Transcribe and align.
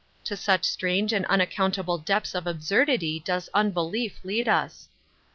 To 0.23 0.35
such 0.35 0.65
strange 0.65 1.13
and 1.13 1.27
unaccountable 1.27 1.99
depths 1.99 2.33
of 2.33 2.47
absurdity 2.47 3.19
does 3.19 3.51
unbelief 3.53 4.19
lead 4.23 4.47
us! 4.47 4.89